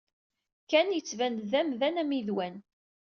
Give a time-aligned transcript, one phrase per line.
[0.69, 2.55] Ken yettban-d d amdan ammidwan.